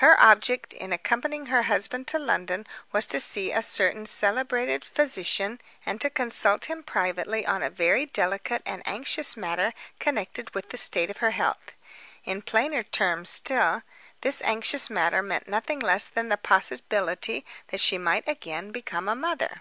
[0.00, 5.60] Her object in accompanying her husband to London was to see a certain celebrated physician,
[5.84, 10.78] and to consult him privately on a very delicate and anxious matter connected with the
[10.78, 11.72] state of her health.
[12.24, 13.82] In plainer terms still,
[14.22, 19.14] this anxious matter meant nothing less than the possibility that she might again become a
[19.14, 19.60] mother.